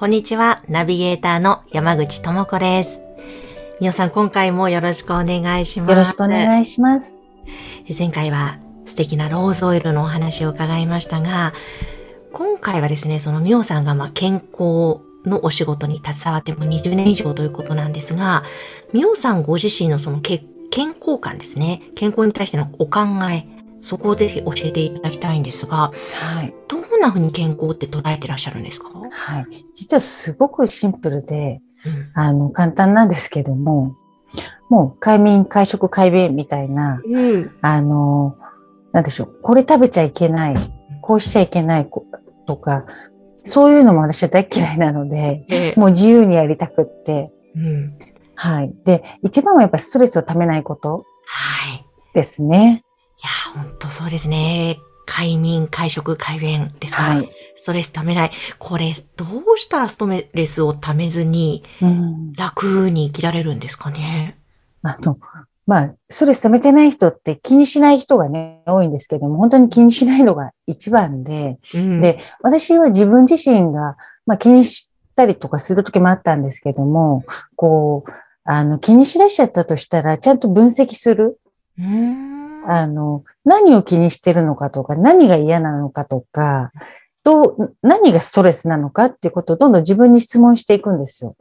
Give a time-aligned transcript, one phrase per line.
[0.00, 3.02] こんにちは、ナビゲーターの山口智子です。
[3.82, 5.90] みおさん、今回もよろしくお願いします。
[5.90, 7.18] よろしくお願いします
[7.98, 11.52] 前回は素敵なローズオイルのお話を伺いましたが、
[12.32, 18.42] 今回はですね、そのみおさんがまあ健康のお仕事に携わっても20年以上ということなんですが、
[18.94, 23.46] みおさんご自身のそのけ健康観ですね、健康に対してのお考え、
[23.82, 28.90] そこをぜひ教えていただきたいんですが、はいどんな風に健康って捉えてらっしゃるんですか？
[29.10, 32.10] はい実はすごくシンプルでうん。
[32.14, 33.96] あの簡単なんですけども
[34.68, 37.50] もう快眠快食快便みたいなうん。
[37.62, 38.36] あの、
[38.92, 40.56] なんでしょう、これ食べちゃいけない、
[41.00, 42.04] こうしちゃいけないこ
[42.46, 42.84] とか、
[43.44, 47.92] そういうのも私は大嫌いなので、えもう自由にやりたくって、うん。
[48.36, 48.72] はい。
[48.84, 51.84] で、一番はやっぱりストレスをためないことはい。
[52.14, 52.84] ですね。
[53.54, 54.78] 本当そうですね。
[55.06, 57.30] 快眠、快食、快便ですか、はい。
[57.56, 58.30] ストレスためない。
[58.58, 62.32] これ、どうしたらストレスをためずにうん。
[62.34, 64.38] 楽に生きられるんですかね？
[64.82, 65.18] あの、
[65.66, 77.24] まあ、ストレス溜めてない人って気にしない人がね、多いんですけども、本当に気にしないのが一番で、うん、で、私は自分自身が、まあ、気にしたりとかする時もあったんですけども、
[77.56, 78.10] こう、
[78.44, 81.40] あの、気にしだしちゃったとしたら、ちゃんと分析する。
[81.78, 82.70] うーん。
[82.70, 86.70] あの、何を気にしてるのかとか、何が嫌なのかとか、
[87.24, 91.36] どう、何がストレスなのかっていうことをどんどん自分に質問していくんですよ。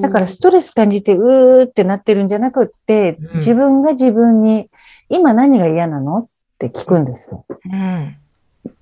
[0.00, 4.70] だからストレス感じてうーってなってるんじゃなくってうん、自分が自分に、
[5.08, 6.26] 今何が嫌なのっ
[6.58, 7.44] て聞くんですよ。
[7.48, 8.16] うん。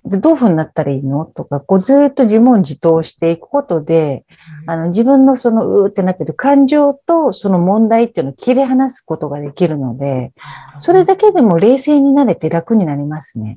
[0.05, 1.25] でどういうふうになったらいいの？
[1.25, 4.25] とか、こうずーっと自問自答していくことで、
[4.67, 10.33] あの自分のそのうーってなってる感情とその問題っていうのを切り離すことができるので、
[10.79, 13.57] それだけでも冷静になれて楽になりますね。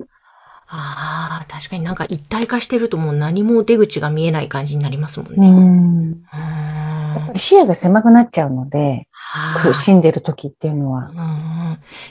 [0.72, 5.50] ああ、確かになんか一体化してるともう何も出口が見えない感じになりますもんうね。
[5.50, 6.12] ん。
[6.12, 7.35] うーん。
[7.35, 11.12] 視野が狭くなっちゃうので、は苦しんでる時っていうのは。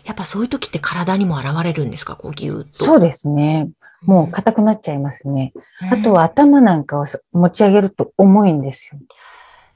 [0.04, 2.16] やっぱそういう時って体にも現れるんですか？
[2.16, 2.70] こうぎゅーっと。
[2.70, 3.68] そうですね。
[4.04, 5.52] もう硬くなっちゃいますね。
[5.82, 9.00] うんあとは頭なんかを持ち上げると重いんですよ。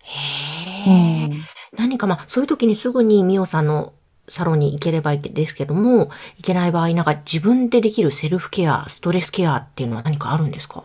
[0.05, 1.45] へえ、うん
[1.79, 3.95] 何かまあ、そういう時にすぐにミオさんの
[4.29, 10.85] サロンに行ければいいですけども、行けない場合、なんか自分でできるセルフケア、ストレスケアっていうのは何かあるんですか？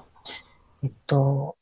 [0.83, 1.55] えっと、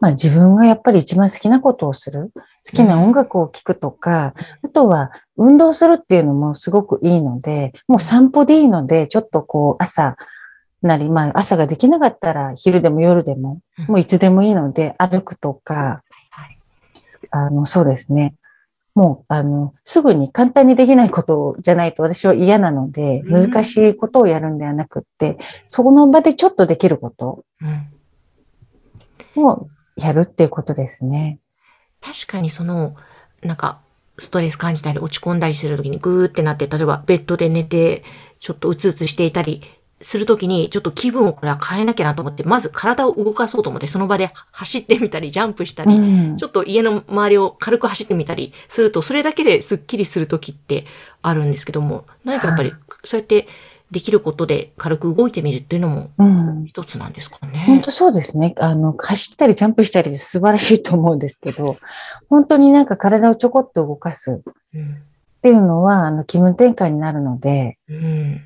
[0.00, 2.32] まあ自分がやっぱり一番好きなことをする。
[2.68, 4.34] 好きな音楽を聴くとか、
[4.64, 10.16] あとは運動するっていうのもすごくいいので、もう散歩でいいので、ちょっとこう朝
[10.82, 16.58] なり、まあ朝ができなかったら昼でも夜でも、もういつでもいいので歩くとか、はい。
[17.30, 18.34] あの、そうですね。
[18.94, 27.44] もう、あの、すぐに簡単にできないことじゃないと私は嫌なので、うん難しいことをやるんではなくって、そこの場でちょっとできること
[29.36, 29.44] うん。
[29.44, 31.38] をやるっていうことですね。
[32.00, 32.96] 確かにその、
[33.42, 33.80] なんか、
[34.18, 38.02] ストレス感じたり落ち込んだりするときにグーってなって、例えばベッドで寝て、
[38.40, 39.62] ちょっとうつうつしていたり
[40.02, 50.84] するときに、ちょっと気分をこれは変えなきゃなと思って、まず体を動かそうと思って、その場で走ってみたり、ジャンプしたり、うんちょっと家の周りを軽く走ってみたりすると、それだけですっきりするときって
[51.22, 52.72] あるんですけども、何かやっぱり、
[53.04, 53.46] そうやって
[53.90, 56.64] できることで軽く動いてみるっていうのもうん。
[56.66, 57.82] 一つなんですか本ね。
[57.84, 58.54] 当そうですね。
[58.58, 61.76] あの、走ったりジャンプしたり素晴らしいと思うんですけど、
[62.30, 64.96] 本当になんか体をちょこっと動かすっうん。
[65.42, 68.40] ていうのは、あの、気分転換になるので、うん。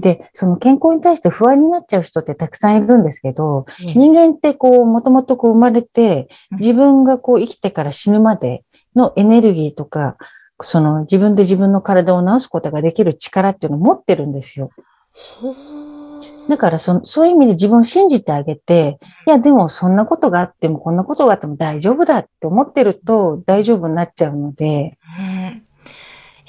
[0.00, 8.64] で、その健康に対して不安になっちゃう人ってたくさんいるんですけど、ね人間ってこう、もともとこう生まれてうん、自分がこう生きてから死ぬまで
[8.94, 10.16] のエネルギーとか、
[10.62, 14.70] その自分で自分の体を治すことができる力っていうのを持ってるんですよ。
[16.48, 25.62] だからそ、そういう意味で自分を信じてあげて、いや、でもそんなことがあっても、こんなことがあっても大丈夫だって思ってると大丈夫になっちゃうので、うん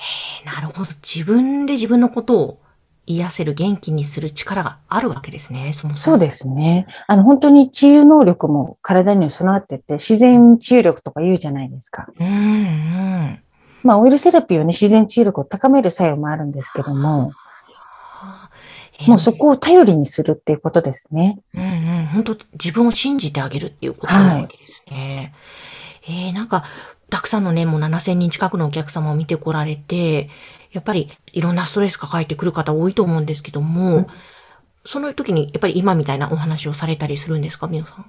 [0.02, 0.04] へ
[0.44, 0.92] えなるほど。
[1.04, 2.60] 自分で自分のことを
[3.08, 6.18] 癒せる、元気にする力があるわけですね、そもそも。
[6.18, 6.88] そうですね。
[7.08, 12.08] あの、本当に治癒能力も体には備わってて、自然治癒力とか言うじゃないですか。
[12.20, 13.40] うんうん。
[13.84, 17.42] まあ、オイルセラピーはね、自然治癒力を高める作用もあるんですけども、えー
[19.08, 21.40] もうそこを頼りにするっていうことですね。
[21.56, 22.06] うんうん。
[22.14, 25.34] 本当自分を信じてあげるっていうことなわけですね。
[26.08, 26.64] えー、なんか、
[27.32, 30.30] さんのね、もう7000人近くのお客様を見てこられて、
[30.72, 34.08] やっぱりいろんなストレス抱えてくる方多いと思うんですけども、うん、
[34.86, 38.06] その時にやっぱり今みたいなお話をされたりするんですか、皆さん？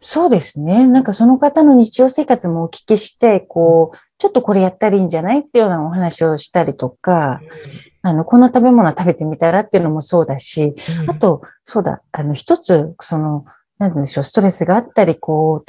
[0.00, 0.86] そうですね。
[0.86, 7.40] なんかその方の日常生活もお聞きして、こう、ちょっとこれやったらいいんじゃないっていうようなお話をしたりとか、
[8.02, 10.74] あの、この食べ物食べてみたらっていうのもそうだし、
[11.08, 13.46] あと、そうだ、あの、一つ、その、
[13.78, 15.64] なんでしょう、ストレスがあったり、こう、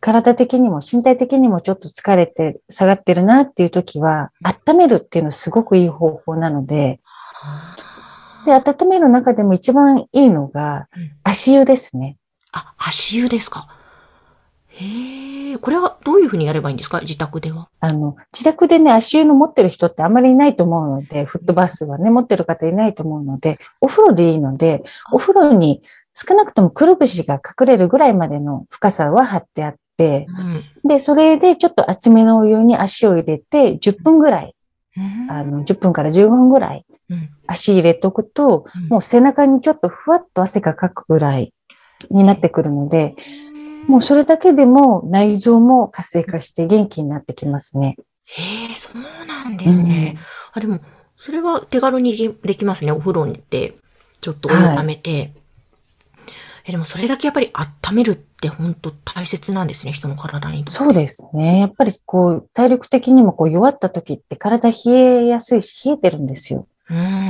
[0.00, 7.00] 体的にも身体的にもちょっと疲れて下がってるなっていう時は、温めるっていうのはすごくいい方法なので、
[8.46, 10.88] で、温める中でも一番いいのが、
[11.24, 12.16] 足湯ですね。
[12.52, 13.68] あ、足湯ですか。
[14.68, 17.00] へえ、これはどういうふうにやればいいんですか？
[17.00, 17.68] 自宅では。
[17.80, 25.82] あの、自宅でね、足湯の持ってる人ってあまりいないと思うので、フットバスはね、持ってる方いないと思うので、お風呂でいいので、お風呂に
[26.14, 30.26] 少なくともくるぶしが隠れるぐらいまでの深さは張ってあって、
[30.84, 34.54] うん、で、それでちょっと厚めのお湯に足を入れて、10分ぐらい、
[34.96, 36.84] うん、あの、10分から15分ぐらい、
[37.46, 41.52] 足入れとくと、うん、もう背中にちょっとふわっと汗がかくぐらい
[42.10, 43.14] になってくるので、
[43.86, 47.96] もうそれだけでも内臓も活性化して元気になってきますね。
[48.24, 50.14] へえ、そうなんですね。
[50.16, 50.20] うん、
[50.54, 50.80] あ、でも、
[51.16, 52.92] それは手軽にできますね。
[52.92, 53.74] お風呂に行って、
[54.20, 55.10] ちょっとお湯溜めて。
[55.10, 55.32] はい、
[56.64, 60.64] えでもそれだけやっぱり温めるって本当大切なんですね、人の体に。
[60.66, 61.60] そうですね。
[61.60, 66.66] やっぱりこう、体力的にもこう弱った時って体冷えやすいし、冷えてるんですよ。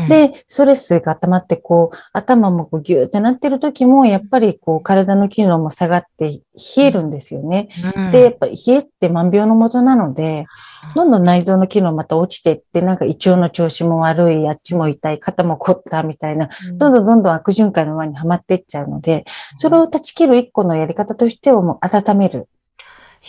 [0.09, 6.41] で、ストレスが溜まって、こう、頭もこうギューってなってる時も、やっぱりこう、体の機能も下がって
[6.77, 7.69] 冷えるんですよね。
[7.97, 10.47] うん、で、やっぱり冷えって万病のもとなので、
[10.95, 19.25] どんどん内臓の機能また落ちていって、なんか胃腸の調子も悪い、あっちも痛い、肩も凝ったみたいな、どんどんどんどん悪循環の輪にはまっていっちゃうので、
[19.59, 22.49] それを断ち切る一個のやり方としてはもう温める。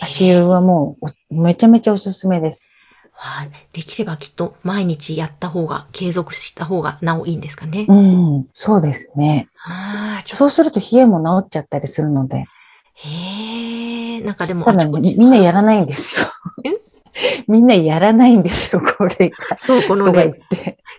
[0.00, 0.96] 足湯はも
[1.30, 2.70] うめちゃめちゃおすすめです。
[3.24, 3.50] はい。
[3.72, 7.86] できればきっと毎日やった方が、継続した方がなおいいんですかね。
[7.88, 9.48] うん、そうですね。
[10.26, 12.46] そうすると冷えも治っちゃったりするので。
[12.94, 14.64] へえ、なんかでも。
[14.64, 16.26] ただ、みんなやらないんですよ。
[17.46, 19.56] みんなやらないんですよ、これが。
[19.56, 20.40] そう、このね、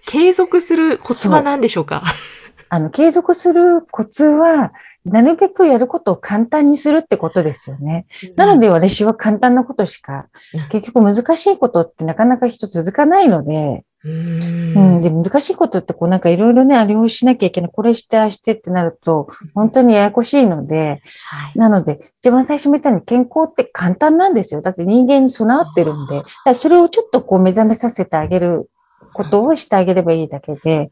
[0.06, 2.04] 継続するコツは何でしょうか？
[2.70, 4.72] あの、継続するコツは、
[5.06, 8.06] なるべくやることを簡単にするってことですよね。
[8.36, 10.28] なので私は簡単なことしか、
[10.70, 24.62] 結局難しいことってなかなか人続かないので、うん、で難しいことってこうなんかいろいろね、あれをしなきゃいけない、これして、ああしてってなると、本当にややこしいので、はい、なので、一番最初みたいに健康って簡単なんですよ。
[24.62, 26.24] だって人間に備わってるんで、
[26.54, 28.70] それをちょっとこう目覚めさせてあげる
[29.14, 30.92] ことをしてあげればいいだけで、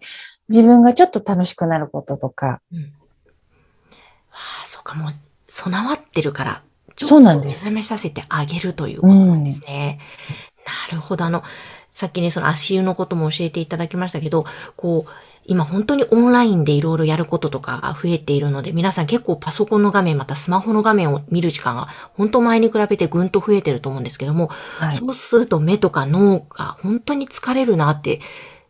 [0.50, 2.94] 自分がちょっと楽しくなることとか、うん
[4.32, 5.12] ああ、そうか、もう
[5.48, 6.64] 備わってるから、
[6.98, 7.66] そうなんです。
[7.66, 10.00] 目覚めさせてあげるということなんですね。
[10.92, 11.26] うん、なるほど。
[11.26, 11.44] あの、
[11.92, 14.46] さっきね、その足湯のことも教えていただきましたけど、
[14.76, 15.12] こう、
[15.46, 24.48] 今本当にオンラインでいろいろやることとかが増えているので、皆さん結構パソコンの画面、またスマホの画面を見る時間が本当前に比べてぐんと増えてると思うんですけども、
[24.78, 28.22] はい、そうすると目とか脳が本当に疲れるなって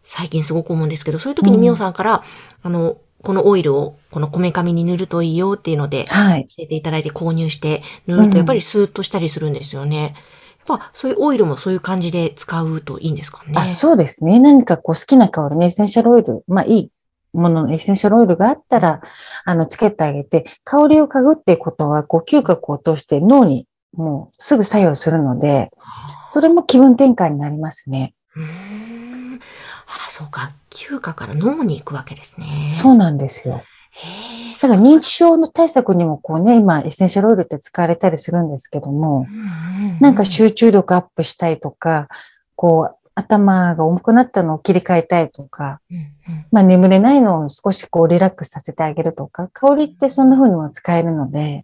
[0.04, 2.24] 最近すごく思うんですけど、そういう時にみおさんから、
[2.64, 6.48] うん、あの、このオイルをこのこめかみに塗るといいよっていうので、はい。
[6.50, 10.16] 教えていただいて購入して塗るとやっぱりスーッとしたりするんですよね。
[10.68, 13.54] うん、やっぱそういうオイルもそういう感じで使うといいんですかね。
[13.56, 14.40] あそうですね。
[14.40, 16.92] 何かこう好きな香りね、エッセンシャルオイル、まあいい
[17.34, 19.02] もののエッセンシャルオイルがあったら、
[19.46, 25.70] あの、つけてあげて、香りを嗅ぐっていうことは、こう、嗅覚を通して脳にもうすぐ作用するので、
[26.30, 28.14] それも気分転換になりますね。
[28.36, 28.91] うん
[30.08, 30.52] あそうか。
[30.70, 32.72] 嗅覚から脳に行くわけですね。
[32.72, 33.64] そうなんですよ。
[33.92, 39.28] へだから認知症の対策にもこうね、今エッセンシャルオイルって使われたりするんですけども、
[40.00, 42.08] なんか集中力アップしたいとか、
[42.56, 51.40] こう頭が重くなったのを切り替えたいとか、うんうん、まあ眠れないのを少しこうリラックスさせてあげるとか、香りってそんな風にも使えるので。
[51.40, 51.64] へえ、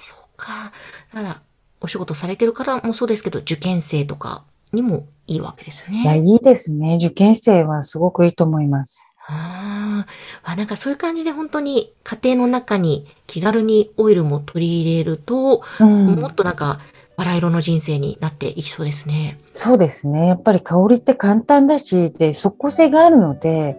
[0.00, 0.72] そうか。
[1.14, 1.40] だから、
[1.80, 4.42] お仕事されてるからもそうですけど、受験生とか
[4.72, 6.02] にもいいわけですね。
[6.02, 6.96] いや、いいですね。
[6.96, 9.06] 受験生はすごくいいと思います。
[9.26, 10.06] あ
[10.42, 16.80] あ、なんかそういう感じで本当に家庭の中に気軽にオイルも取り入れると、うん、もっとなんか
[17.18, 19.38] バラ色の人生になっていきそうですね。
[19.52, 20.28] そうですね。
[20.28, 23.76] やっぱり香りって簡単だし、で、即効性があるので、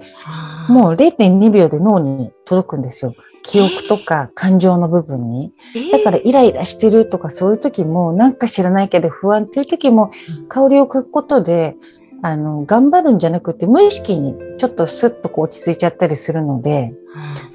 [0.68, 3.16] もう0.2秒で脳に届くんですよ。
[3.44, 5.54] 記憶とか感情の部分に。
[5.92, 10.12] だからイライラしてるとかそういう時もなんか知らないけど不安っていう時も
[10.48, 11.76] 香りを嗅ぐことで、
[12.22, 16.94] あの、頑張るんじゃなくて無意識にちょっとスッとこう落ち着いちゃったりするので、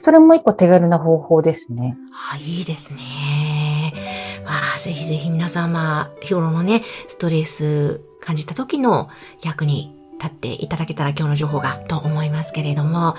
[0.01, 1.97] それも一個手軽な方法ですね。
[2.33, 3.93] あ、いいですね。
[4.45, 9.09] わあ、ぜひぜひ皆様、日頃のね、ストレス感じた時の
[9.43, 13.15] 役に立っていただけたら今日の情報がと思いますけれども、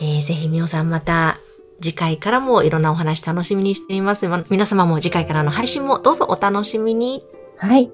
[0.00, 1.38] えー、ぜひみおさんまた
[1.80, 4.26] 次回からもいろんなお話楽しみにしています。
[4.50, 7.22] 皆様も次回からの配信もどうぞお楽しみに。
[7.56, 7.90] はい。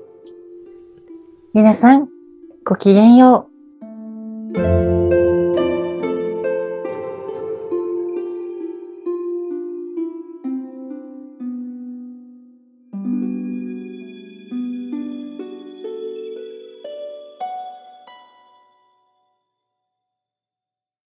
[1.52, 2.08] 皆さん、
[2.64, 3.48] ごきげんよ
[4.56, 4.93] う。